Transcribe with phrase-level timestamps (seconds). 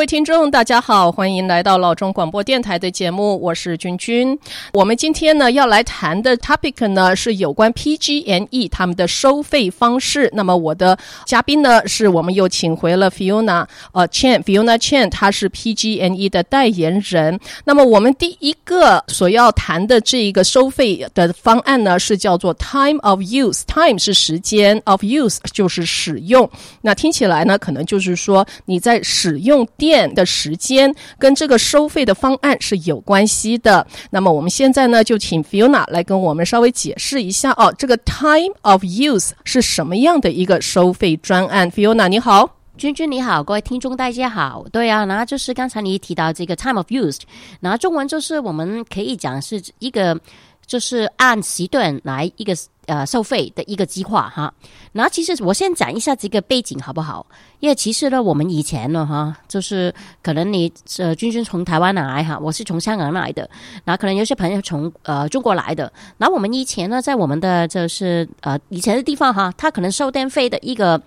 [0.00, 4.38] 各位听众，大家好，欢迎来到老中广播电台的节目，我是君君。
[4.72, 10.30] 我们今天呢要来谈的 topic 呢是有关 PG&E 他们的收费方式。
[10.32, 17.38] 那么我的嘉宾呢是我们又请回了 Fiona 呃 Chan，Fiona Chan，她是 PG&E 的代言人。
[17.66, 26.50] 那么我们第一个所要谈的这一个收费的方案呢是叫做 Time of Use，Time 是时间，of Use 就是使用。
[26.80, 33.86] 那听起来呢可能就是说你在使用电的时间跟这个收费的方案是有关系的。
[34.10, 44.66] 那么我们现在呢，就请 Fiona 来跟我们稍微解释一下哦，这个 Time of Use 是什么样的一个收费专案？Fiona 你好，君君你好，各位听众大家好。
[44.72, 47.20] 对啊，然后就是刚才你提到这个 Time of Use，
[47.60, 50.18] 然后中文就是我们可以讲是一个。
[50.66, 52.54] 就是按时段来一个
[52.90, 54.52] 呃收费的一个计划哈，
[54.90, 57.24] 那其实我先讲一下这个背景好不好？
[57.60, 63.48] 因为其实呢，我们以前呢哈，就是可能你呃君君从台湾来哈，我是从香港来的，
[63.84, 71.00] 那可能有些朋友从呃中国来的，那我们以前呢，在我们的就是呃以前的地方哈，它可能收电费的一个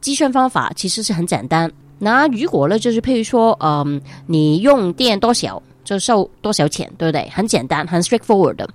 [0.00, 1.70] 计算方法其实是很简单。
[1.98, 7.28] 那如果呢，就是譬如说嗯、你用电多少就收多少钱，对不对？
[7.28, 8.68] 很简单，很 straightforward 的。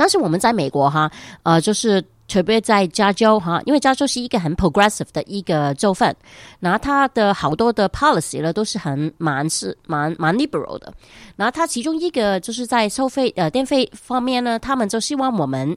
[0.00, 1.12] 但是我们在美国哈，
[1.42, 6.16] 呃，就是特别在加州哈，因为加州是一个很 progressive 的一个州份，
[6.58, 10.90] 然后它的好多的 policy 呢都是很蛮是蛮蛮 liberal 的。
[11.36, 15.70] 然后它其中一个就是在收费呃电费方面呢，他们就希望我们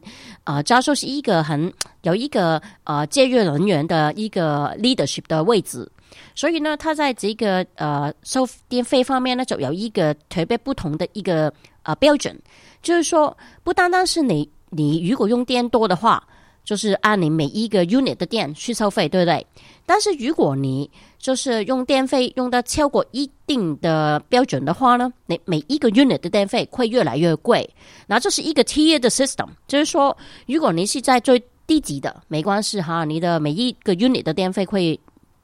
[0.45, 5.91] 啊、呃，加州是一个很有一个呃节约能源的一个 leadership 的位置，
[6.33, 12.39] 所以呢，它在这个呃收电费方面呢，就有一个特别不同的一个呃标准。
[12.83, 16.21] 就是说，不单单是你，你如果用电多的话，
[16.63, 19.47] 就是按你每一个 unit 的电去收费，对不对？
[19.85, 27.69] 但是如果你就是用电费用到超过一定的标准的话呢，你每一个 unit 的电费会越来越贵。
[28.07, 30.15] 那这是一个 tier 的 system，就是说，
[30.47, 34.99] 如果你是在最低级的，没关系哈，你的每一个 unit 的电费会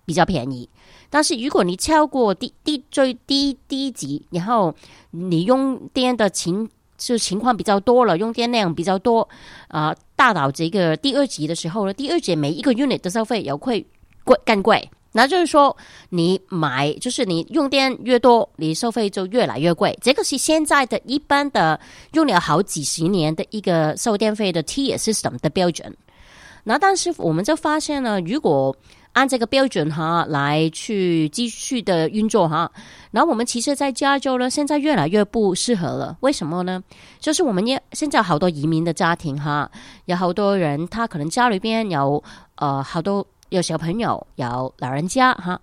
[0.06, 0.70] 比较便宜。
[1.10, 4.74] 但是如果你超过低低最低低级，然后
[5.12, 9.28] 你用电的情就情况比较多了，用电量比较多，
[9.70, 13.84] 啊、呃，大到这个第二级的时候呢，第二级每一个 unit 的收费也会
[14.24, 14.88] 贵更贵。
[15.12, 15.76] 那就是说，
[16.10, 19.98] 你买就是你用电越多，你收费就越来越贵。
[20.04, 21.80] 这个是现在的一般的
[22.14, 25.98] 用了好几十年的一个收电费的 tier system 的标准。
[26.64, 28.76] 那但是我们就发现呢，如果
[29.14, 32.72] 按这个标准哈来去继续的运作哈，
[33.12, 36.16] 然后我们其实，在加州呢，现在越来越不适合了。
[36.22, 36.82] 为什么呢？
[37.20, 39.70] 就是我们也现在好多移民的家庭哈，
[40.06, 42.24] 有好多人他可能家里边有
[42.56, 45.60] 呃好多有小朋友，有老人家哈，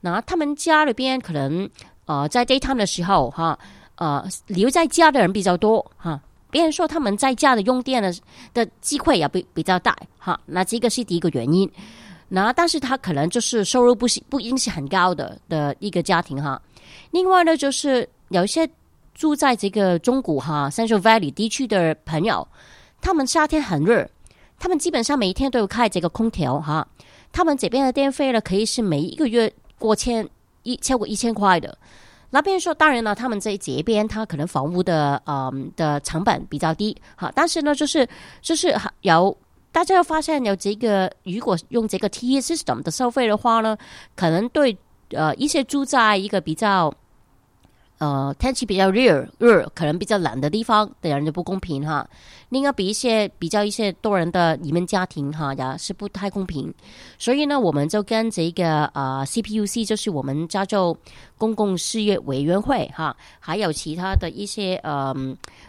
[0.00, 1.70] 那他们家里边可能
[2.06, 3.58] 呃在 daytime 的时候哈，
[3.94, 6.20] 呃留在家的人比较多哈，
[6.50, 8.12] 别人说他们在家的用电的
[8.52, 11.70] 的机会也比比较大哈，那这个是第一个原因。
[12.28, 16.60] 那但是他可能就是收入不是不一定是很高的的一个家庭哈。
[17.10, 18.68] 另外呢，就是有一些
[19.14, 22.46] 住在这个中谷哈 Central Valley 地区的朋友，
[23.00, 24.06] 他们夏天很热，
[24.58, 26.86] 他们基本上每一天都有开这个空调哈。
[27.32, 30.28] 他们这边的电费呢，可以是每一个月过千
[30.64, 31.78] 一超过一千块的。
[32.28, 38.06] 那边说，当然了，他们在这边他可能房屋的嗯的成本比较低哈，但是呢，就是
[38.42, 39.34] 就是有。
[39.70, 43.76] 大家又发现有这个，如果用这个 T system 的收费的话呢，
[44.16, 44.76] 可能对
[45.10, 46.92] 呃一些住在一个比较
[47.98, 52.08] 呃天气比较热热，可能比较冷的地方的人就不公平哈。
[52.48, 56.72] 另外比一些比较一些多人的移民家庭哈也是不太公平。
[57.18, 60.96] 所以呢，我们就跟这个呃 CPUC 就是我们加州
[61.36, 65.14] 公共事业委员会哈，还有其他的一些呃。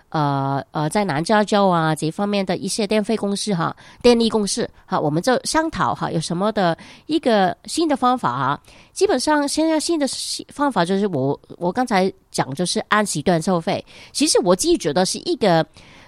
[0.09, 8.61] 呃呃，在南加州啊这方面的一些电费公司哈，电力公司哈，我们就商讨哈，有什么的一个新的方法哈。
[8.91, 10.07] 基本上现在新的
[10.49, 13.85] 方法就是我我刚才讲就是按时段收费。
[14.11, 15.65] 其实我自己觉得是一个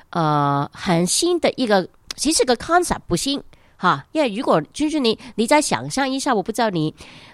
[0.09, 3.41] 呃很新的一个，其实个 concept 不新
[3.77, 4.03] 哈。
[4.13, 6.93] 因为如果就是你你再想象一下，我不知道你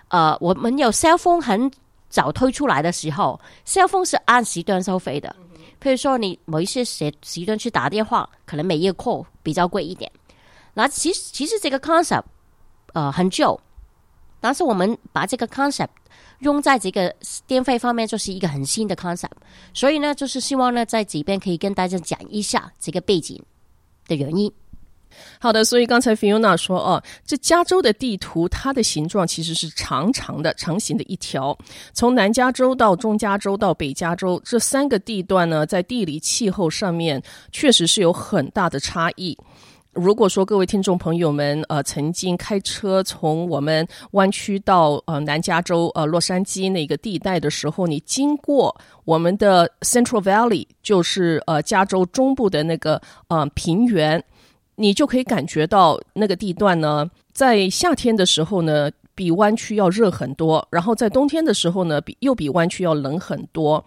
[0.09, 1.71] 呃，我们有 cell phone 很
[2.09, 5.35] 早推出来的时候，cell phone 是按时段收费的。
[5.81, 10.11] 譬如说，你某一些时时段去打电话，可能每一个 call 比较贵一点。
[10.73, 12.23] 那其实其实这个 concept
[12.93, 13.59] 呃很旧，
[14.39, 15.89] 但是我们把这个 concept
[16.39, 17.15] 用在这个
[17.45, 19.31] 电费方面，就是一个很新的 concept。
[19.73, 23.41] 所以呢，就是希望呢，在这边可以跟大家讲一下这个背景
[24.07, 24.51] 的原因。
[25.39, 31.57] 好的，所以刚才 Fiona 说，哦，这加州的地图，它的形状其实是长长的、长形的一条。
[31.93, 37.21] 从南加州到中加州到北加州这三个地段呢，在地理气候上面
[37.51, 39.37] 确实是有很大的差异。
[39.93, 48.75] 如果说各位听众朋友们，呃，曾经开车从我们湾区到呃南加州呃洛杉矶那个地带的时候，你经过
[49.05, 54.23] 我们的 Central Valley，就是呃加州中部的那个呃平原。
[54.79, 63.83] 你就可以感觉到那个地段呢，在夏天的时候呢，比湾区要热很多；然后在冬天的时候呢，比又比湾区要冷很多。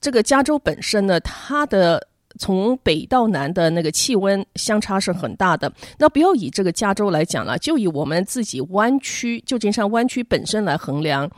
[0.00, 2.08] 这个加州本身呢，它的
[2.38, 5.70] 从北到南的那个气温相差是很大的。
[5.98, 11.30] 那不要以这个加州来讲了，就以我们自己湾区旧金山湾区本身来衡量，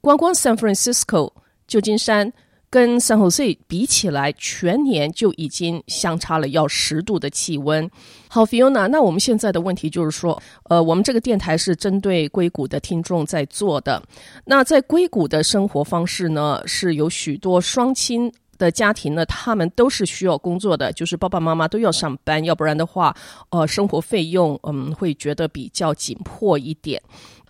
[0.00, 1.32] 光光 San Francisco
[1.66, 2.32] 旧金山。
[2.76, 7.90] 跟 San Jose 比起来，全年就已经相差了要十度的气温。
[8.28, 14.02] 好，Fiona，那我们现在的问题就是说，呃，我们这个电台是针对硅谷的听众在做的。
[14.44, 23.16] 那在硅谷的生活方式呢，是有许多双亲的家庭呢，他们都是需要工作的，就是爸爸妈妈都要上班，要不然的话，
[23.48, 27.00] 呃，生活费用嗯会觉得比较紧迫一点。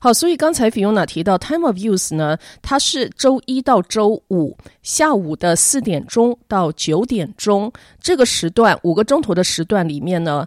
[0.06, 10.46] 好，所以刚才 Fiona 提到 Time of Use 呢，它是周一到周五下午的四点钟到九点钟这个时段，五个钟头的时段里面呢。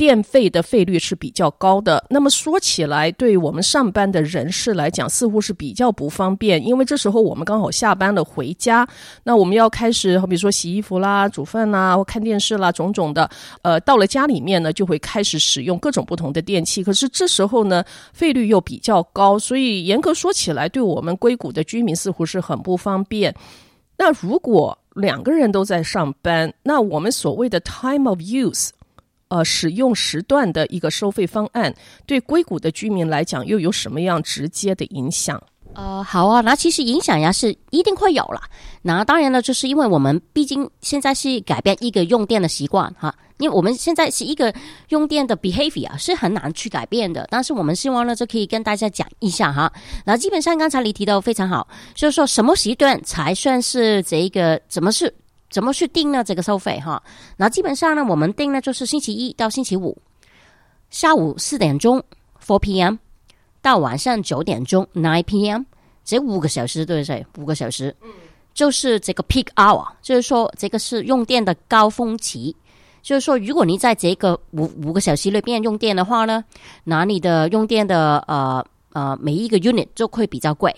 [0.00, 8.88] 电费的费率是比较高的，那么说起来，对我们上班的人士来讲，似乎是比较不方便，因为这时候我们刚好下班了回家，
[9.24, 13.28] 那我们要开始，好比说洗衣服啦、煮饭啦、或看电视啦，种种的，
[13.60, 23.34] 呃，到了家里面呢，就会开始使用各种不同的电器，可是这时候呢，费率又比较高，所以严格说起来，对我们硅谷的居民似乎是很不方便。
[23.98, 28.70] 那如果两个人都在上班，那我们所谓的 time of use。
[29.30, 31.72] 呃，使用时段的一个收费方案，
[32.04, 35.40] 对硅谷的居民来讲，又有什么样直接的影响？
[35.74, 38.42] 呃，好啊，那其实影响呀是一定会有啦。
[38.82, 44.52] 那当然了，就是因为我们毕竟现在是改变一个用电的习惯哈，因为我们现在是一个
[44.88, 47.24] 用电的 behavior 啊是很难去改变的。
[47.30, 49.72] 但是我们希望呢，就可以跟大家讲一下哈。
[50.04, 55.14] 那基本上刚才你提到非常好，就是说什么时段才算是这一个怎么是？
[55.50, 56.22] 怎么去定呢？
[56.22, 57.02] 这个收费哈，
[57.36, 60.00] 那基本上呢，我们定呢就是星期一到星期五
[60.90, 62.02] 下午四点钟
[62.42, 62.96] （four p.m.）
[63.60, 65.64] 到晚上九点钟 （nine p.m.）
[66.04, 67.26] 这五个小时，对不对？
[67.36, 68.08] 五个小时，嗯，
[68.54, 72.56] 就是这个 peak hour，就是说这个是用电的高峰期。
[73.02, 76.44] 就是说，如果你在这个五五个小时里边用电的话呢，
[76.84, 80.70] 那你的用电的呃呃每一个 unit 就会比较贵。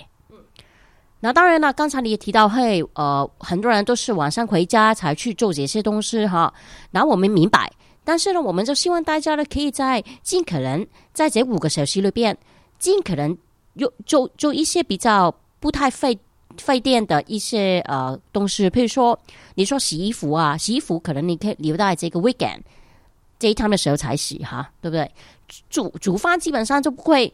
[1.24, 6.52] 那当然了，刚才你也提到，嘿，呃，很多人都是晚上回家才去做这些东西哈。
[6.90, 7.72] 那我们明白，
[8.02, 12.36] 但是呢，我们就希望大家呢，可以在尽可能在这五个小时里边，
[12.80, 13.38] 尽可能
[13.74, 16.18] 用做做一些比较不太费
[16.56, 19.16] 费电的一些呃东西，譬如说，
[19.54, 22.62] 你说洗衣服啊，洗衣服可能你可以留在这个 weekend
[23.38, 25.08] 这一趟的时候才洗哈，对不对？
[25.70, 27.32] 煮煮饭基本上就不会。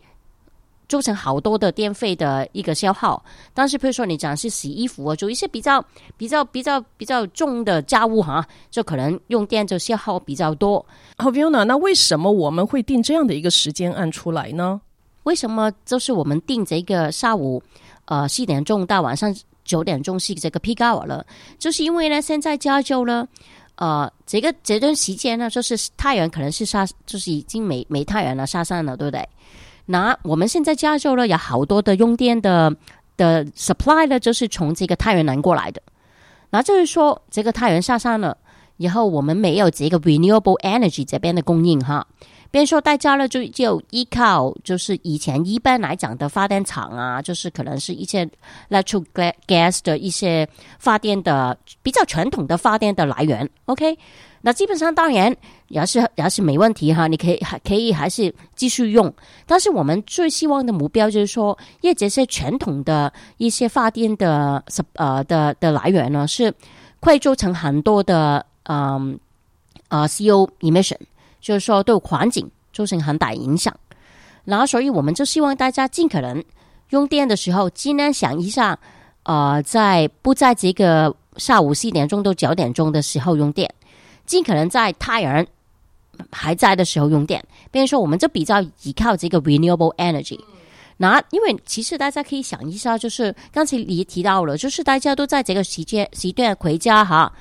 [0.88, 5.85] 造成好多的电费的一个消耗，但是譬如说你讲是洗衣服啊，做一些比较
[6.17, 10.85] 比较比较比较重的家务哈，就可能用电就消耗比较多。
[11.19, 14.81] 好，Viona，那为什么我们会定这样的一个时间按出来呢？
[15.24, 17.62] 为什么就是我们定这个下午
[18.06, 19.34] 呃四点钟到晚上
[19.65, 21.27] 九点钟是这个 peak hour 了？
[21.58, 23.29] 就是因为呢，现在加州呢，
[23.74, 29.29] 呃，这个这段时间呢，就是太阳可能是下，就是已经没没太阳了，下山了，对不对？
[29.90, 32.70] 那我们现在加州呢，有好多的用电的
[33.16, 35.80] 的 supply 呢，就是从这个太原南过来的。
[36.50, 38.36] 那就是说，这个太原下山了
[38.79, 42.06] 然后，我们没有这个 renewable energy 这边的供应哈。
[42.51, 48.27] 比如说大家呢，就就依靠就是以前一般来讲的发电厂啊，就是可能是一些
[48.70, 49.05] natural
[49.47, 53.47] gas 的一些发电的比较传统的发电的来源。
[53.67, 53.99] OK。
[54.41, 55.35] 那基本上当然
[55.67, 59.13] 也是也是没问题哈，你可以还可以还是继续用，
[59.47, 64.63] 但是我们最希望的目标就是说，因为这些传统的一些发电的
[64.94, 66.55] 呃的的来源呢，是
[67.01, 69.19] 会做成很多的嗯
[69.89, 70.96] 啊、CO emission，
[71.41, 73.75] 就是说对环境造成很大影响。
[74.44, 76.43] 然后所以我们就希望大家尽可能
[76.91, 78.79] 用电的时候，尽量想一下，
[79.25, 83.69] 呃，在不在这个下午四点钟到九点钟的时候用电。
[84.25, 85.46] 尽可能在太阳
[86.31, 90.39] 还在的时候用电，比如说我们就比较依靠这个 renewable energy。
[90.98, 97.32] 那因为其实大家可以想一下，就是刚才你提到了，就是大家都在这个时间时段回家哈，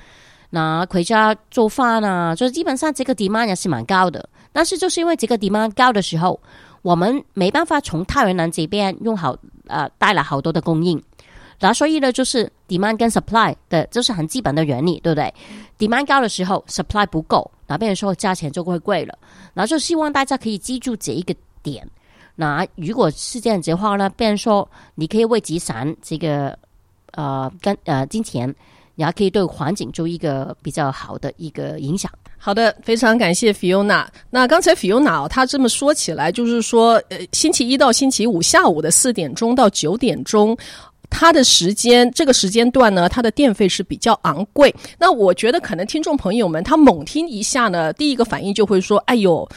[0.50, 4.28] 那回家做饭啊，就基本上这个 demand 也是蛮高的。
[4.52, 6.40] 但是就是因为这个 demand 高的时候，
[6.82, 9.36] 我们没办法从太原南这边用好
[9.66, 11.00] 呃带来好多的供应，
[11.58, 15.32] 然后所以呢，就是 demand 跟 supply 的，就是很基本的原理，对不对
[15.78, 19.16] ？demand 高的时候，supply 不够，那变成说价钱就会贵了。
[19.54, 21.86] 然后就希望大家可以记住这一个点。
[22.34, 26.56] 那如果是这样子的话呢，变成说你可以为节省这个
[27.12, 28.52] 呃跟呃金钱，
[28.98, 32.10] 也可以对环境做一个比较好的一个影响。
[32.36, 34.04] 好的，非常感谢 Fiona。
[34.28, 40.56] 那刚才 Fiona 她这么说起来，就是说，呃，星期一到星期五下午的四点钟到九点钟，
[41.08, 44.74] 它的时间这个时间段呢，它的电费是比较昂贵。
[44.98, 49.48] 那我觉得可能听众朋友们他猛听一下呢，第一个反应就会说：“哎呦。”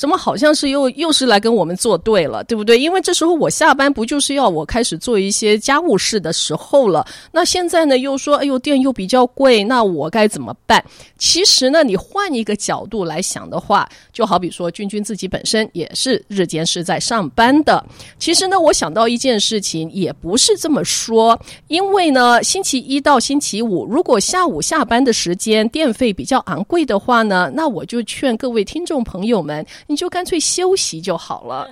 [0.00, 2.80] 怎么好像是又又是来跟我们作对了，对不对？
[2.80, 7.06] 因为这时候我下班不就是要我开始做一些家务事的时候了？
[7.30, 10.82] 那现在呢又说，哎呦，电又比较贵，那我该怎么办？
[11.18, 17.84] 其实呢，你换一个角度来想的话，就好比说君君自己本身也是日间是在上班的。
[18.18, 21.38] 其实呢，我想到一件事情，也不是这么说，
[21.68, 29.62] 因为呢，星期一到星期五，如果下午下班的时间电费比较昂贵的话呢，那我就劝各位听众朋友们。
[29.90, 31.68] 你就干脆休息就好了。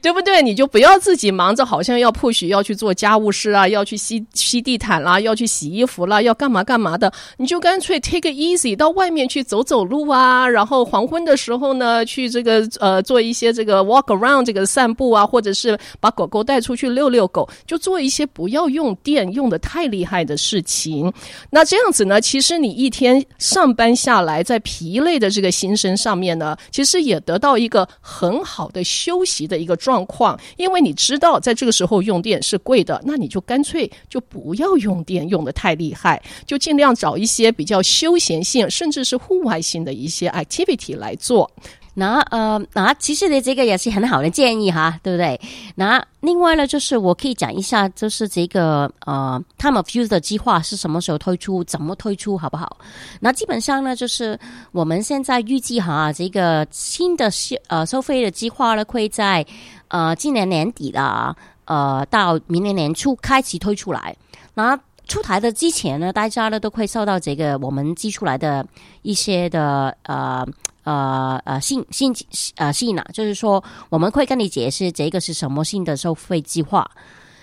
[0.00, 0.40] 对不对？
[0.42, 7.12] 你就不要自己忙着，好像要 push 要去做家务事啊，要去吸吸地毯啦，要去洗衣服啦，要干嘛干嘛的。
[7.36, 10.48] 你就干脆 take easy，到外面去走走路啊。
[10.48, 21.12] 然后黄昏的时候呢，去这个呃做一些这个 walk around 这个散步啊，或者是把狗狗带出去遛遛狗，就做一些不要用电用的太厉害的事情。
[21.50, 29.76] 那这样子呢，其实你一天上班下来，在疲累的这个心身上面呢，其实也得到一个很好的休息的一个。
[29.88, 41.50] 状况，因为你知道在这个时候用电是贵的，那你就干脆就不要用电用的太厉害，就尽量找一些比较休闲性，甚至是户外性的一些 activity 来做。
[41.98, 45.40] 那呃，那其实呢，这个也是很好的建议哈，对不对？
[45.74, 52.76] 那另外呢，就是我可以讲一下，就是这个呃，Time of Use 的计划是什么时候推出，怎么推出，好不好？
[53.18, 54.38] 那基本上呢，就是
[54.70, 59.44] 我们现在预计哈，这个新的收呃收费的计划呢，会在
[59.88, 64.14] 呃今年年底的呃到明年年初开始推出来。
[64.54, 64.78] 那
[65.08, 68.64] 出台的之前呢，大家呢都会收到这个我们寄出来的
[69.02, 70.46] 一些的呃。
[70.88, 72.14] 呃呃，信信
[72.56, 76.90] 呃信呢，就是说我们会跟你解释这个是什么新的收费计划。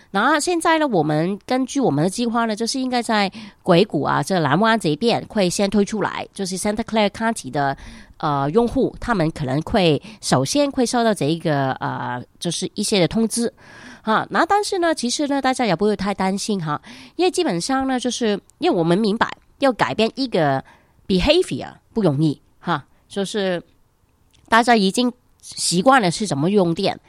[0.09, 7.77] 然后现在呢，我们根据我们的计划呢，就是应该在硅谷啊，这蓝湾这边会先推出来，就是 Santa Clara County 的
[8.17, 13.53] 呃用户，他们可能会首先会收到这一个呃，就是一些的通知
[14.01, 14.25] 哈。
[14.31, 16.81] 那但是呢，其实呢，大家也不会太担心哈，
[17.17, 20.63] 因为基本上呢，就是因为我们明白要改变一个
[21.07, 22.85] behavior 不容易哈。
[23.15, 23.63] 就是
[24.49, 26.99] 大家已经习惯了是怎么用电，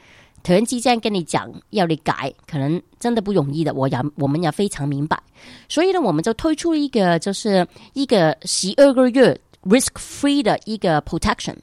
[0.41, 3.73] 突然之间跟你讲要你改，可能真的不容易的。
[3.73, 5.21] 我也我们也非常明白，
[5.67, 11.57] 所以呢，我们就推出一个就是一个十二个月 risk free 的一个 protection，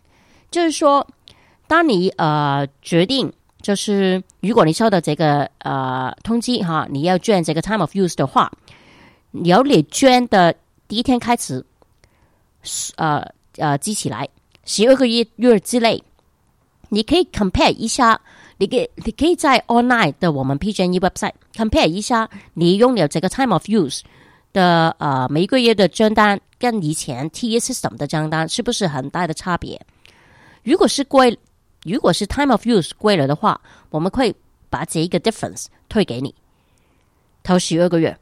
[0.50, 1.06] 就是说，
[1.66, 3.32] 当你呃决定
[3.62, 8.52] 就是如果你收到这个呃通知哈，你要捐这个 time of use 的话，
[9.32, 10.54] 由你捐的
[10.86, 11.64] 第一天开始，
[12.96, 13.24] 呃。
[13.56, 14.28] 呃，记起来
[14.64, 16.02] 十二个月月之内，
[16.88, 18.20] 你可以 compare 一下，
[18.58, 24.00] 你可你可以在 online 的我们 PG&E website compare 一下，你拥有这个 time of use
[24.52, 29.80] 的呃每个月的账单跟以前 TA system 的账单是不是很大的差别？
[30.62, 31.38] 如果是贵，
[31.84, 34.34] 如果是 time of use 贵了的话，我们会
[34.70, 36.34] 把这一个 difference 退给你，
[37.42, 38.16] 头十二个月。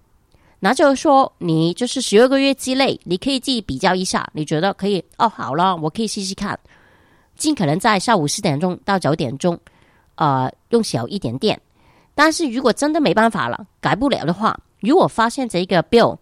[0.65, 6.57] 那就是说，你就是十二个月之内，你可以自己比较一下，你觉得可以哦，好了，我可以试试看，
[7.37, 9.59] 尽可能在下午四点钟到九点钟，
[10.15, 11.61] 呃，用小一点点。
[12.15, 16.17] 但是如果真的没办法了，改不了的话，如果发现这个 bill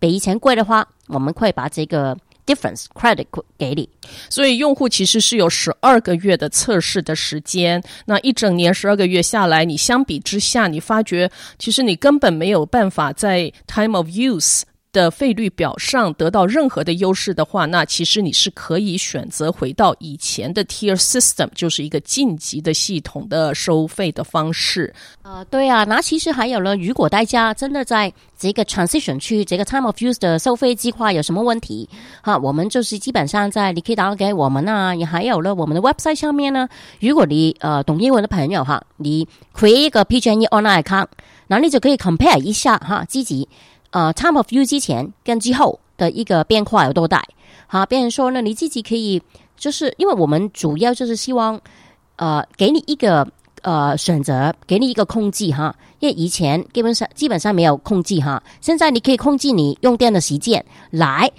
[0.00, 2.16] 比以前贵的话，我们会把这个。
[2.50, 3.26] Difference credit
[3.58, 3.88] 给你，
[4.28, 7.82] 所以用户其实是有十二个月的测试的时间。
[8.06, 14.62] 那一整年十二个月下来，你相比之下，你发觉其实你根本没有办法在 time of use。
[14.92, 24.92] 的费率表上得到任何的优势的话，那其实你是可以选择回到以前的 tier system，就是一个晋级的系统的收费的方式。
[25.22, 31.88] 呃，对啊，那其实还有呢，如果大家真的在这个 transition 区这个 time of use 的收费计划有什么问题，
[32.22, 36.68] 哈，我们就是基本上在你可以打给我们啊，也还有了我们的 website 上面呢。
[37.00, 41.06] 如果你呃懂英文的朋友哈，你 create 一个 PG&E online account，
[41.46, 43.48] 那你就可以 compare 一下哈，自己。
[43.90, 47.24] 呃，time of you 之前跟之后的一个变化有多大？
[47.66, 49.20] 好，别人说呢，你自己可以，
[49.56, 51.60] 就是因为我们主要就是希望，
[52.16, 53.26] 呃，给你一个
[53.62, 55.74] 呃选择，给你一个控制哈。
[55.98, 61.30] 因为以前基本上基本上没有控制哈，现在你可以控制你用电的时间，来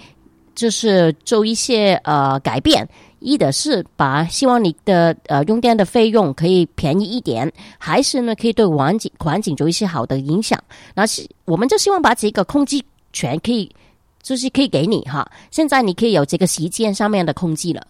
[0.54, 2.88] 就是做一些呃改变。
[3.22, 10.62] 一的是把希望你的呃用电的费用可以便宜一点，还是呢可以对环境环境做一些好的影响。
[10.94, 13.70] 那是我们就希望把这个控制权可以。
[14.24, 17.84] 就是可以给你哈，现在你可以有这个时间上面的控制了。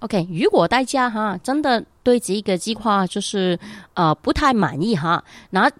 [0.00, 3.56] OK，如果大家哈真的对这个计划就是
[3.94, 5.70] 呃不太满意哈，那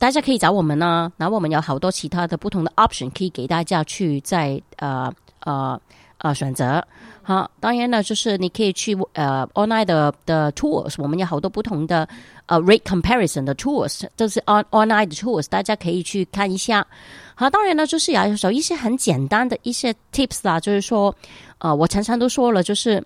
[0.00, 5.08] 大家可以找我们呢，那我们有好多其他的不同的 option 可以给大家去再呃
[5.44, 5.80] 呃
[6.18, 6.84] 呃选择。
[7.22, 12.08] 好，当然呢，就是你可以去呃 online 的的 tools，我们有好多不同的
[12.46, 16.84] 呃 rate comparison 的 tools，这是 on online 的 tools，大家可以去看一下。
[17.34, 21.14] 好，当然呢，就是有有一些很简单的一些 tips 啦，就是说，
[21.58, 23.02] 呃，我常常都说了，就是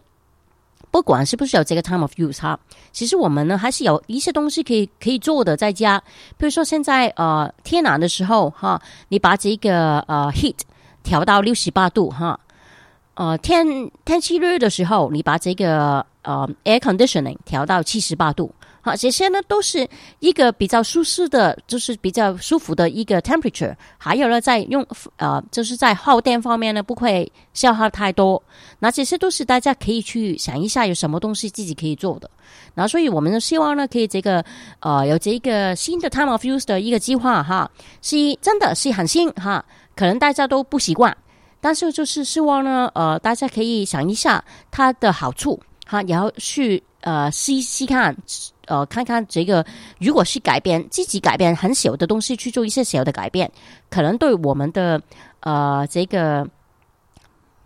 [0.91, 2.59] 不管是不是有这个 time of use 哈，
[2.93, 6.01] 其实我们呢还是有一些东西可以可以做的，在家，
[6.37, 10.57] 比如说现在呃天冷的时候哈，你把这个呃 heat
[11.03, 12.39] 调到六十八度哈，
[13.15, 13.67] 呃天
[14.05, 18.53] 天气热的时候，你把这个呃 air conditioning 调到七十八度。
[18.81, 23.75] 好，这些呢都是一个比较舒适的，就是比较舒服的一个 temperature。
[23.97, 28.43] 还有呢，在用呃，就是在耗电方面呢，不会消耗太多。
[28.79, 32.31] 那这些都是大家可以去想一下，有什么东西自己可以做的。
[32.75, 34.45] 那所以我们呢，希望呢，可以这个
[34.81, 37.71] 呃，有这个新的 time of use 的一个计划哈，
[38.03, 39.65] 是真的是很新哈，
[39.97, 41.17] 可能大家都不习惯，
[41.65, 48.15] 但是就是希望呢，呃，大家可以想一下它的好处哈，然后去呃试试看。
[48.67, 49.65] 呃，看看这个，
[49.99, 53.51] 如果是改变，自己改变很小的东西，去做一些小的改变，
[53.89, 55.01] 可能对我们的
[55.41, 56.47] 呃这个。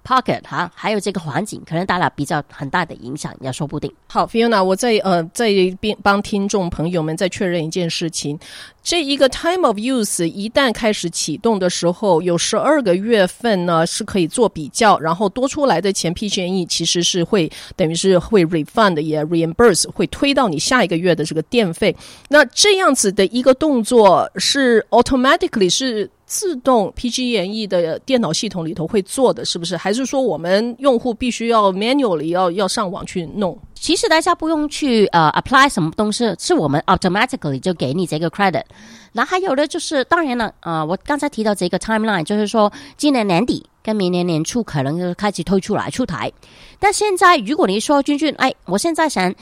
[0.04, 3.92] Pocket 哈，还有这个环境可能带来比较很大的影响，也说不定。
[4.06, 5.50] 好，Fiona，我在呃在
[5.80, 8.38] 边帮听众朋友们再确认一件事情：
[8.82, 21.94] 这一个 Time of Use 一旦开始启动的时候，有十二个月份呢是可以做比较，然后多出来的钱 PG&E 其实是会等于是会 refund 也 reimburse 会推到你下一个月的这个电费。
[22.28, 26.10] 那这样子的一个动作是 automatically 是。
[26.28, 29.76] 自动 PG&E 的电脑系统里头会做的是不是？
[29.76, 33.58] 还是说我们用户必须要 manually 要要上网去弄？
[33.74, 38.62] 其实大家不用去呃 apply 什么东西，是我们 automatically 就给你这个 credit。
[39.12, 46.30] 那还有的就是，当然了，呃，我刚才提到这个 timeline，就是说今年年底跟明年年初可能就开始推出来出台。
[46.78, 49.34] 但现在如果你说君君，哎，我现在想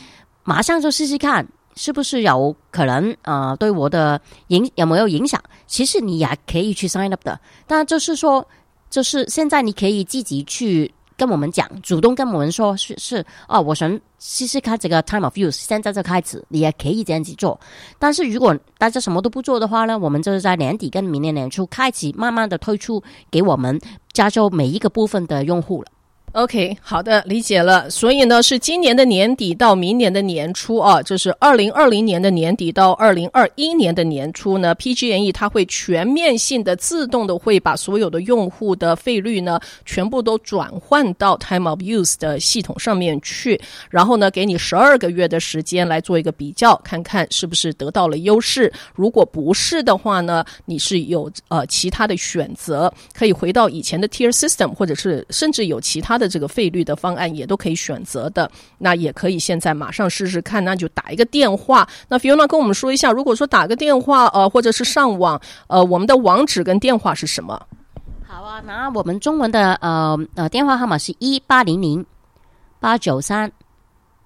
[0.44, 1.44] 马上就试试看。
[1.76, 3.56] 是不是有可能啊、呃？
[3.56, 5.40] 对我的影有没有影响？
[5.66, 7.38] 其实你也可以去 sign up 的。
[7.66, 8.46] 但就是说，
[8.90, 17.58] 就是现在你可以自己去跟我们讲，主动跟我们说是是哦，我想试试看这个 time of use，现在就开始，你也可以这样子做。
[17.98, 23.78] 但是如果大家什么都不做的话呢，我们就是在年底跟明年年初开始，慢慢的推出给我们
[24.12, 25.88] 加州每一个部分的用户了。
[26.36, 27.88] OK，好的，理解了。
[27.88, 48.70] 所以呢，是今年的年底到明年的年初啊，就是二零二零年的年底到二零二一年的年初呢，PG&E 它会全面性的、自动的会把所有的用户的费率呢，全部都转换到 Time of Use 的系统上面去，然后呢，给你十二个月的时间来做一个比较，看看是不是得到了优势。
[48.94, 56.25] 如果不是的话呢，你是有呃其他的选择，可以回到以前的 Tier System，或者是甚至有其他的。
[56.28, 61.88] 这个费率的方案也都可以选择的，那也可以现在马上试试看，那就打一个电话。
[62.08, 67.60] 那 Fiona 跟我们说一下，如果说打个电话，呃，或者是上网，呃，我们的网址跟电话是什么？
[68.26, 72.04] 好啊，那我们中文的呃呃电话号码是一八零零
[72.80, 73.50] 八九三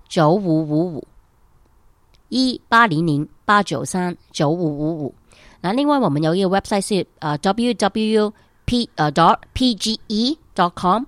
[0.09, 1.07] 九五五五
[2.29, 5.15] 一八零零八九三九五五五。
[5.61, 8.33] 那另外我们有一个 website 是呃 www
[8.65, 11.05] p 呃 dot pge dot com。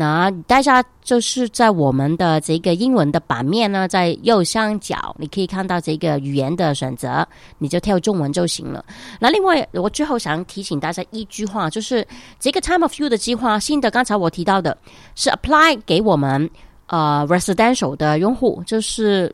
[0.00, 8.82] 那大家就是在我们的这个英文的版面呢，在右上角你可以看到这个语言的选择，你就跳中文就行了。
[9.20, 12.06] 那另外，我最后想提醒大家一句话，就是
[12.38, 14.74] 这个 Time of Use 的计划，新的刚才我提到的
[15.14, 16.48] 是 apply 给我们
[16.86, 19.30] 呃 residential 的用户，就是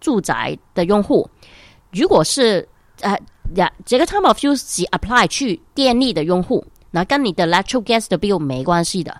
[0.00, 1.30] 住宅的用户。
[1.92, 2.68] 如果是
[3.02, 3.16] 呃
[3.54, 9.16] 呀，这个 Time of Use 只 apply 去电力的用户，那跟你的 electric gas 的 bill 没关系的。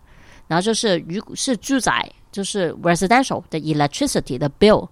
[0.49, 4.89] 然后就是，如果是住宅，就是 residential 的 electricity 的 bill。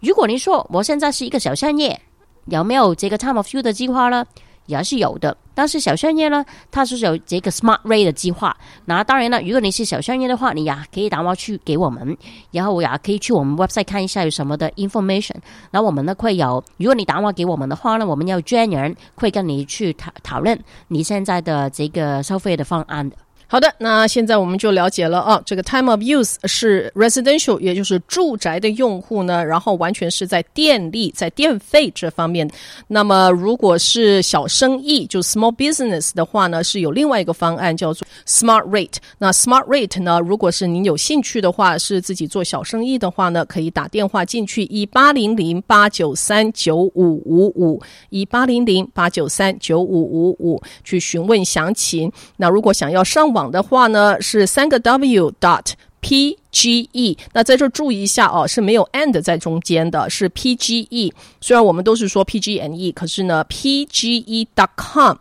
[0.00, 1.98] 如果你说我现在是一个小商业，
[2.46, 4.26] 有没有这个 time of use 的计划呢？
[4.66, 5.36] 也是有的。
[5.54, 8.56] 但是小商业呢，它是有这个 Smart Rate 的计划。
[8.86, 12.16] 那当然了，如果你是小商业的话，你也可以打电话去给我们，
[12.50, 15.36] 然后我也可以去我们 website 看一下有什么的 information。
[15.70, 23.16] 那我们呢会有，如果你打电话给我们的话呢，我们要专人会跟你去讨讨论你现在的这个收费的方案的。
[23.48, 32.50] 好的，那现在我们就了解了啊，这个 time of use 是 residential，也就是住宅的用户呢，然后完全是在电力、在电费这方面。
[32.88, 38.96] 那么如果是小生意，就 small business 的话呢，是有另外一个方案叫做 smart rate。
[39.16, 47.80] 那 smart rate 呢，如果是您有兴趣的话，是自己做小生意的话呢，可以打电话进去一八零零八九三九五五五
[48.10, 52.10] 一八零零八九三九五五五去询问详情。
[52.36, 55.66] 那如果想要上网网的话呢，是三个 W dot
[56.00, 57.18] P G E。
[57.34, 61.12] 那在这注意一下哦，是没有 and 在中间的，是 P G E。
[61.42, 65.16] 虽然我们都是说 P G N E，可是呢，P G E dot com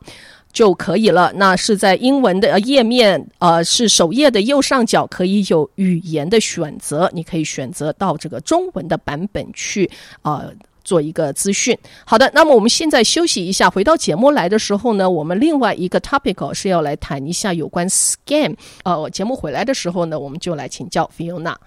[0.54, 1.34] 就可以了。
[1.36, 9.89] 那是在英文的页面，呃，是首页的右上角可以有语言的选择，你可以选择到这个中文的版本去，
[10.21, 10.54] 呃。
[10.86, 18.56] 做一个资讯，好的，那么我们现在休息一下，回到节目来的时候呢，我们另外一个 topic 是要来谈一下有关 scam。
[18.84, 21.60] 呃，节目回来的时候呢，我们就来请教菲欧娜。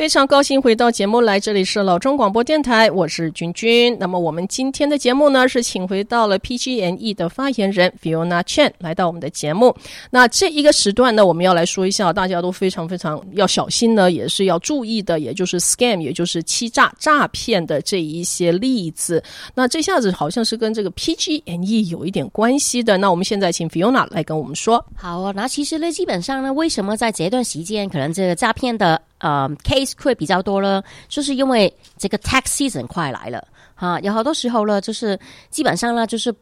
[0.00, 3.94] 非常高兴回到节目来，这里是老中广播电台，我是君君。
[4.00, 9.76] 那么我们今天的节目呢，是请回到了 PG&E 的发言人 Fiona Chen 来到我们的节目。
[10.10, 19.22] 那这一个时段呢，我们要来说一下，大家都非常非常要小心呢，也是要注意的，也就是 scam，也就是欺诈诈骗的这一些例子。
[19.54, 22.96] 那这下子好像是跟这个 PG&E 有一点关系的。
[22.96, 24.82] 那我们现在请 Fiona 来跟我们说。
[24.96, 28.98] 好啊，那其实呢，基本上呢，为什么在这段时间可能这个诈骗的？
[29.20, 35.18] 呃、，case 会比较多了，就是因为这个 tax season 快来了哈，有好多时候呢，就是
[35.50, 36.34] 基本上呢，就是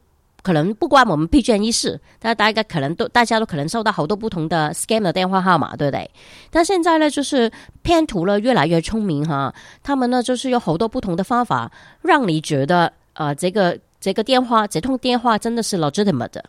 [0.43, 6.09] 可能不关我们 P G 一事，但大家可能都大家都可能收到好多不同的 scam 的电话号码，对不对？
[6.51, 7.51] 但现在呢，就是
[7.83, 16.45] 骗徒呢越来越聪明哈，他们呢就是有好多不同的方法，让你觉得呃这个这个电话这通电话真的是 legitimate 的。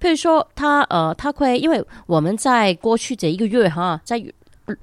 [0.00, 4.22] 譬如说他呃他会，因为我们在过去这一个月哈，在。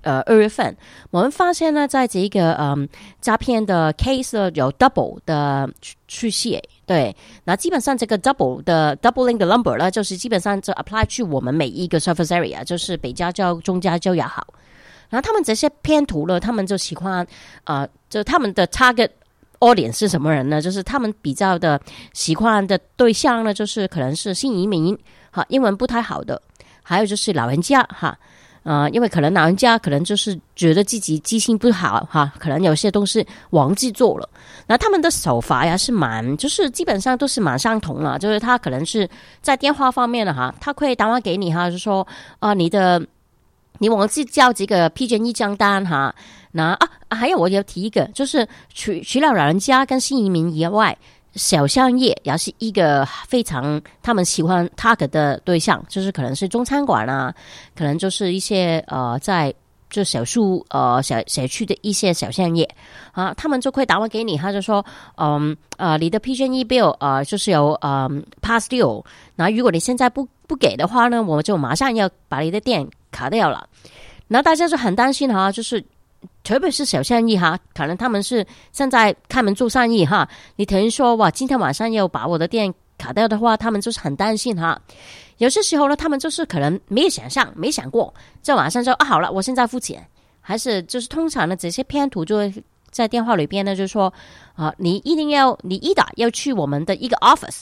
[0.01, 0.75] 呃，二月份
[1.11, 2.87] 我们发现呢，在这个嗯
[3.19, 5.69] 诈骗的 case 有 double 的
[6.07, 14.47] 出现，对，那基本上这个 double 的 doubling 的 number 呢，就是基本上就 apply 去我们每一个 surface area，就是北加州、中加州也好。
[15.09, 17.27] 然后他们这些骗徒呢，他们就喜欢
[17.65, 19.09] 呃，就他们的 target
[19.59, 20.61] audience 是什么人呢？
[20.61, 21.79] 就是他们比较的
[22.13, 24.97] 喜欢的对象呢，就是可能是新移民，
[25.29, 26.41] 哈，英文不太好的，
[26.81, 28.17] 还有就是老人家，哈。
[28.63, 34.29] 呃，因为可能老人家可能就是觉得自己记性不好哈，可能有些东西忘记做了。
[34.65, 38.17] 那他们的手法呀是蛮，就是基本上都是蛮相同了。
[38.17, 39.09] 就是他可能是
[39.41, 42.07] 在电话方面的哈，他会打电话给你哈，就说
[42.39, 43.05] 啊、你的
[43.79, 46.15] 你忘记交几个 PG&E 账单哈。
[46.51, 50.97] 那啊，还有我要提一个，就是除除了老人家跟新移民以外。
[51.35, 57.33] 小商业也是一个非常他们喜欢 target 的对象，就是可能是中餐馆啊，
[57.75, 59.53] 可能就是一些呃在
[59.89, 62.67] 就小树呃小小区的一些小商业
[63.11, 64.85] 啊，他们就会打完给你，他就说
[65.17, 69.03] 嗯呃你的 PG&E bill 呃就是有嗯 past due，
[69.35, 73.67] 那如果你现在不不给的话呢，我就马上要把你的店卡掉了，
[74.27, 75.83] 那大家就很担心哈，就是。
[76.43, 80.27] 特别是小生意哈，可能他们是现在开门做生意哈。
[80.55, 84.79] 你等于说哇，今天晚上要把我的店卡掉的话，他们就是很担心哈。
[85.37, 90.05] 有些时候呢，他们就是可能没有想象，没想过，在晚上说啊，好了，我现在付钱。
[90.41, 92.53] 还是就是通常呢，这些骗徒就会
[92.91, 94.13] 在电话里边呢，就说
[94.55, 97.61] 啊，你一定要你一打要去我们的一个 office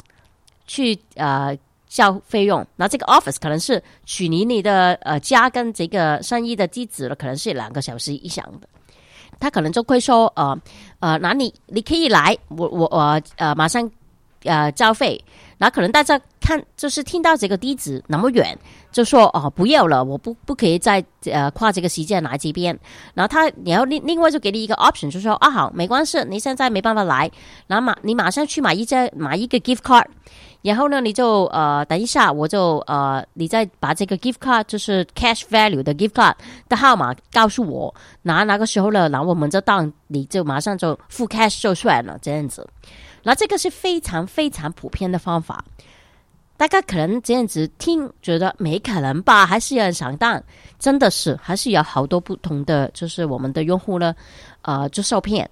[0.65, 1.57] 去呃。
[1.91, 8.67] 交费用，那这个 office 可能是距离你的呃家跟这个生意的地址了，可能是两个小时以上的。
[9.41, 10.57] 他可能就会说，呃
[10.99, 13.91] 呃，那你你可以来，我我我呃马上
[14.43, 15.21] 呃交费。
[15.57, 18.57] 那可能大家看就是听到这个地址那么远，
[18.91, 22.75] 就说哦不要了，我不不可以再呃跨这个时间来这边。
[23.13, 27.29] 然后他然后另另外就给你一个 option，就说啊好没关系，你现在没办法来，
[27.67, 30.05] 然后马你马上去买一张买一个 gift card。
[30.61, 36.33] 然后呢，你就呃等一下，我就呃，你再把这个 gift card 就是 cash value 的 gift card
[36.69, 42.67] 的号码告诉我，那那个时候呢，然后我们就当你就马上就付 cash 就算了，这样子。
[43.23, 45.63] 那这个是非常非常普遍的方法。
[46.57, 49.47] 大家可能这样子听，觉得没可能吧？
[49.47, 50.39] 还是有人上当？
[50.77, 54.13] 真的是，还是有好多不同的，就是我们的用户呢，
[54.61, 55.49] 呃，就受骗。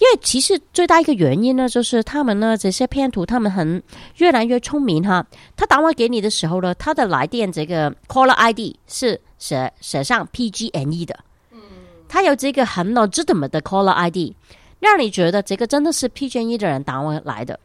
[0.00, 3.80] 因为其实最大一个原因呢，就是他们呢这些骗徒，他们很
[4.16, 5.24] 越来越聪明哈。
[5.54, 11.16] 他打电话给你的时候呢，他的来电这个 caller ID 是写写上 PGNE 的，
[11.52, 11.60] 嗯，
[12.08, 14.32] 他有这个很 legitimate 的 caller ID，
[14.78, 17.60] 让你觉得这个真的是 PGNE 的人打电话来的。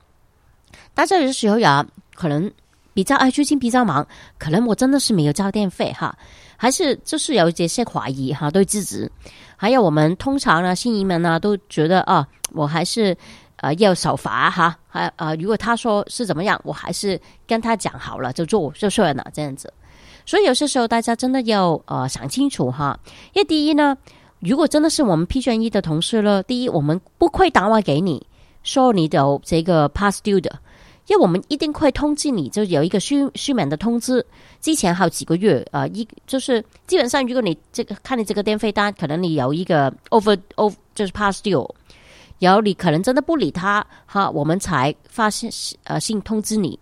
[0.94, 2.52] 但是有的时候呀，可能。
[2.94, 6.18] 比较哎，最近比较忙，可能我真的是没有交电费哈，
[6.56, 9.06] 还是就是有这些怀疑哈，对自己。
[9.58, 13.16] 还有我们通常呢，新移民呢都觉得啊，我还是
[13.58, 19.74] 呃要守法哈，还呃如果他说是怎么样，我还是跟他讲好了就做就算了这样子。
[20.26, 23.00] 所以有些时候大家真的要呃想清楚哈，
[23.34, 23.96] 因为第一呢，
[24.40, 28.26] 如果真的是我们 PG&E 的同事了，第一我们不会打电话给你
[28.64, 30.60] 说你的这个 past due 的。
[31.08, 34.26] 因为我们一定会通知你，就有一个书书面的通知。
[34.60, 41.70] 之前好几个月啊，一、就是基本上，如果你这个看你这个电费单，可能你有一个 over over 就是 past due，
[42.40, 45.52] 然后你可能真的不理他哈，我们才发现
[45.84, 46.80] 呃信通知你。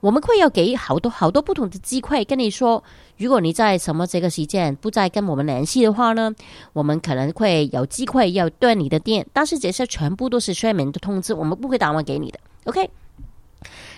[0.00, 2.82] 我们会要给好多好多不同的机会跟你说，
[3.16, 6.32] 如果你在什么这个时间不再跟我们联系的话呢，
[6.72, 9.26] 我们可能会有机会要断你的电。
[9.32, 12.38] 但是这些全部都是书面的通知，我们不会打电话给你的。
[12.64, 12.88] OK。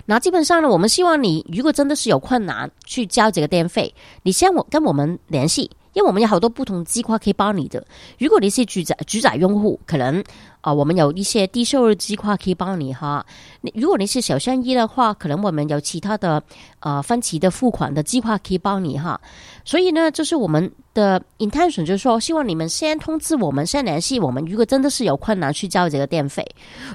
[0.07, 7.85] 那基本上呢，我们希望你如果真的是有困难去交这个电费，你先我跟我们联系，因为我们有好多不同计划可以帮你的。
[8.19, 10.23] 如果你是住宅住宅用户，可能
[10.63, 13.25] 啊、我们有一些低收入计划可以帮你哈。
[13.63, 16.43] 你如果你是小生意的话，可能我们有其他的
[16.81, 19.19] 呃分期的付款的计划可以帮你哈。
[19.65, 24.45] 所以呢，就是我们的 intention 就是说，希望你们先通知我们，先联系我们。
[24.45, 26.45] 如果真的是有困难去交这个电费，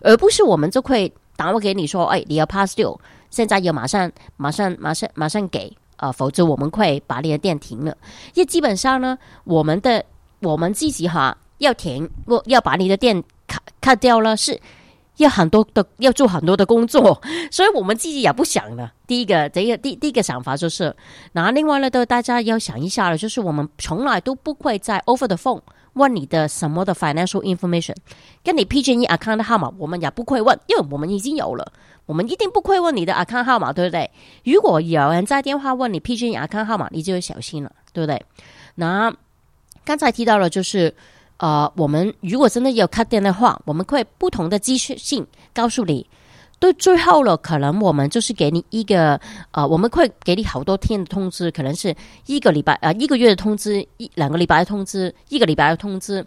[0.03, 1.11] 而不是我们就会。
[1.35, 2.97] 打我给你说，哎，你要 past due，
[3.29, 7.95] 现在要马上、马上、马上、马上给，呃，否则我们会把你的电停了。
[8.33, 10.03] 因为基本上呢，我们的
[10.39, 14.59] 我们自己哈要停，我要把你的电卡卡掉了，是
[15.17, 17.21] 要很多的要做很多的工作，
[17.51, 18.89] 所以我们自己也不想的。
[19.07, 20.95] 第一个，这个第第一个想法就是，
[21.33, 25.61] 那另外呢，都大家要想一下了，就是我们从来都不会在 over the phone。
[25.95, 27.95] 问你的什么的 financial information，
[28.43, 31.69] 跟你 PG&E account 的号码，我们也不会问，因为我们已经有了，
[32.05, 34.09] 我们一定不会问你的 account 号码，对不对？
[34.45, 38.23] 如果有人在电话问你 PG&E account 号码，你就要小心了，对不对？
[38.75, 39.13] 那
[39.83, 40.93] 刚才提到了，就是
[41.37, 46.07] 呃，我们如果真的有 cut 电的话，我们会不同的资讯告诉你。
[46.57, 49.19] 对，最后了，可能我们就是给你一个，
[49.51, 51.93] 呃，我们会给你好多天的通知，可能是
[52.25, 56.25] 一个礼拜，呃，一个月的通知，一两个礼拜的通知，一个礼拜的通知，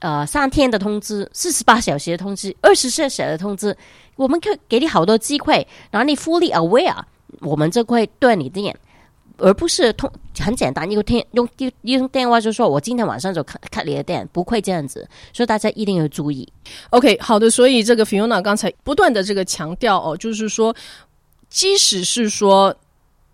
[0.00, 3.74] 呃，三天的通知，四十八小时的通知，二十四小时的通知，
[4.16, 6.96] 我们可给你好多机会，然后你 fully aware，
[7.40, 8.76] 我们就会对你电。
[9.42, 16.50] 而不是通很简单一个电用电用电话就说，我今天晚上就开开你的店，不会这样子，所以大家一定要注意。
[16.90, 20.74] OK，好的，所以这个 Fiona 刚才不断的这个强调哦，就是说，
[21.50, 22.74] 即使是说。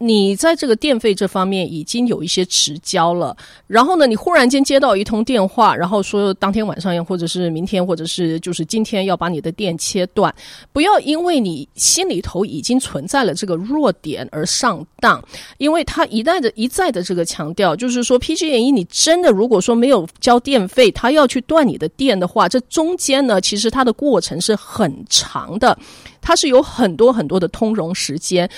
[0.00, 10.32] 你在这个电费这方面已经有一些迟交了，然后呢，你忽然间接到一通电话，然后说当天晚上，或者是明天，或者是就是今天要把你的电切断，
[10.72, 15.20] 不要因为你心里头已经存在了这个弱点而上当，
[15.58, 25.76] 因为他一再的一再的这个强调，就是说 PG&E 你真的如果说没有交电费，他要去断你的电的话，这中间呢，其实它的过程是很长的，
[26.20, 28.48] 它是有很多很多的通融时间。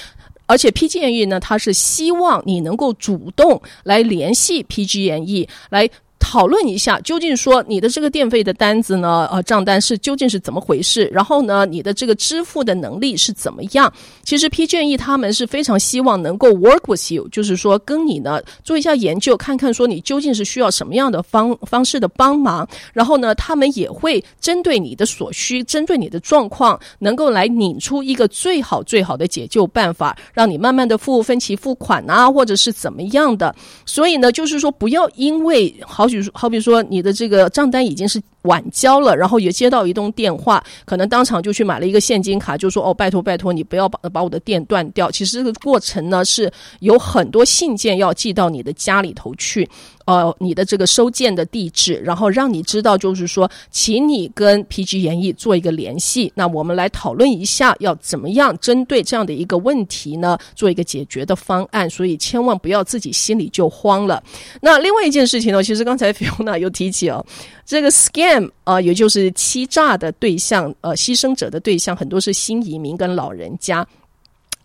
[0.50, 5.88] 而且 PG&E 呢，它是希望你能够主动来联系 PG&E 来。
[6.20, 11.06] 讨论一下，究竟说你的这个电费的单子呢，呃，账单是究竟是怎么回事？
[11.06, 13.92] 然后呢，你的这个支付的能力是怎么样？
[14.22, 22.68] 其实 PG&E 他们是非常希望能够 work with you，就是说跟你呢做一下研究，看看说你究竟是需要什么样的方方式的帮忙。
[22.92, 33.54] 然后呢，他们也会针对你的所需，针对你的状况，能够来拧出一个最好最好的解救办法，让你慢慢的付分期付款啊，或者是怎么样的。
[33.86, 36.09] 所以呢，就是说不要因为好。
[36.10, 45.10] 就好比说，你的这个账单已经是晚交了，然后也接到一通电话，可能当场就去买了一个现金卡，就说哦，拜托拜托，你不要把把我的电断掉。
[45.10, 49.68] 其实这个过程呢，是有很多信件要寄到你的家里头去。
[50.10, 56.32] 呃，你的这个收件的地址，然后让你知道，就是说，请你跟 PG&E 做一个联系。
[56.34, 61.88] 那我们来讨论一下，要怎么样针对这样的一个问题呢，做一个解决的方案。
[61.88, 64.20] 所以千万不要自己心里就慌了。
[64.60, 67.24] 那另外一件事情呢，其实刚才 Fiona 又提起哦，
[67.64, 73.86] 这个 scam 啊、呃，也就是欺诈的对象，呃，牺牲者的对象很多是新移民跟老人家。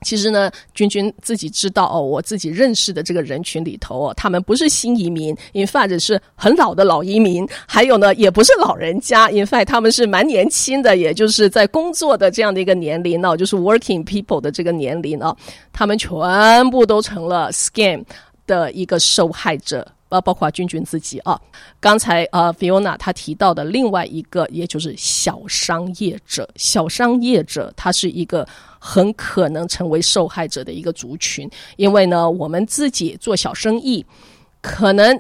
[0.06, 15.36] 其实呢，君君自己知道哦，我自己认识的这个人群里头哦，他们不是新移民，in fact 是很老的老移民，还有呢，也不是老人家，in fact 他们是蛮年轻的，也就是在工作的这样的一个年龄呢，就是 working people 的这个年龄呢，
[15.74, 18.06] 他们全部都成了 scam
[18.46, 19.86] 的一个受害者。
[20.08, 21.40] 包，包括君君自己啊，
[21.80, 26.50] 刚才呃，Fiona 他提到的另外一个，也就是小商业者。
[26.56, 28.48] 小商业者，他是一个
[28.80, 34.06] 很可能成为受害者的一个族群，因为呢，我们自己做小生意，
[34.62, 35.20] 可能。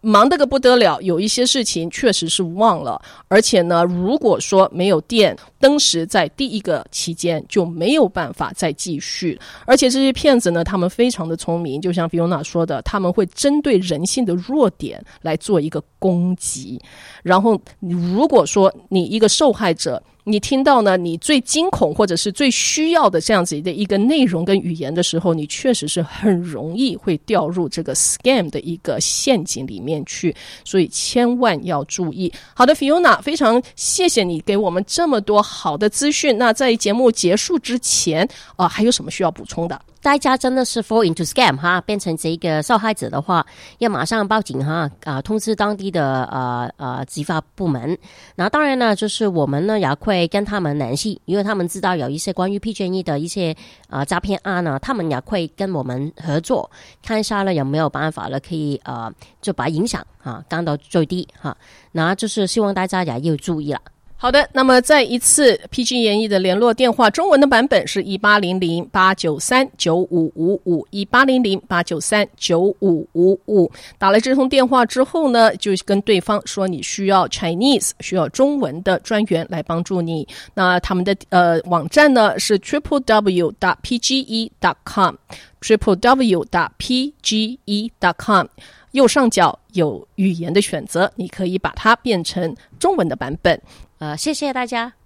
[0.00, 9.38] 忙得个不得了，有一些事情确实是忘了，而且呢，如果说没有电，当时在第一个期间就没有办法再继续。
[9.64, 16.80] 而且这些骗子呢，他们非常的聪明，就像 Fiona 说的，他们会针对人性的弱点来做一个攻击。
[17.24, 30.34] 然后，如果说你一个受害者，你听到呢，你最惊恐或者是最需要的这样子的一个内容跟语言的时候，你确实是很容易会掉入这个 scam 的一个陷阱里面去，
[30.64, 32.32] 所以千万要注意。
[32.54, 36.36] 好的，Fiona，非常谢谢你给我们这么多好的资讯。
[36.36, 39.80] 那在节目结束之前啊、还有什么需要补充的？
[40.02, 43.44] 大家真的是 fall into scam 哈，变成这个受害者的话，
[43.78, 47.98] 要马上报警哈，啊，通知当地的呃呃执法部门。
[48.36, 53.56] 那当然呢，就是我们呢也会跟他们联系，因为他们知道有一些关于 PG&E 的一些
[53.88, 56.70] 啊诈骗案呢，他们也会跟我们合作，
[57.02, 61.56] 看一下呢有没有办法呢可以呃就把影响啊降到最低哈。
[61.90, 63.80] 那就是希望大家也要注意了。
[64.18, 73.70] 好的，那么再一次，PG&E 的联络电话，中文的版本是一八零零八九三九五五五一八零零八九三九五五五。
[73.98, 80.26] 打了这通电话之后呢，就跟对方说你需要 Chinese，需要中文的专员来帮助你。
[80.54, 88.46] 那他们的呃网站呢是 triple w dot pge dot com，triple w dot pge dot com。
[88.92, 93.60] 右上角有语言的选择，你可以把它变成中文的版本。
[93.98, 94.92] 呃，谢谢大家。